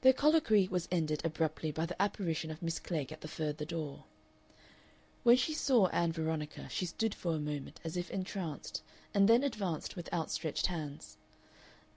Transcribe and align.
Their 0.00 0.12
colloquy 0.12 0.66
was 0.66 0.88
ended 0.90 1.24
abruptly 1.24 1.70
by 1.70 1.86
the 1.86 2.02
apparition 2.02 2.50
of 2.50 2.60
Miss 2.60 2.80
Klegg 2.80 3.12
at 3.12 3.20
the 3.20 3.28
further 3.28 3.64
door. 3.64 4.02
When 5.22 5.36
she 5.36 5.54
saw 5.54 5.86
Ann 5.90 6.10
Veronica 6.10 6.68
she 6.68 6.86
stood 6.86 7.14
for 7.14 7.36
a 7.36 7.38
moment 7.38 7.78
as 7.84 7.96
if 7.96 8.10
entranced, 8.10 8.82
and 9.14 9.28
then 9.28 9.44
advanced 9.44 9.94
with 9.94 10.12
outstretched 10.12 10.66
hands. 10.66 11.18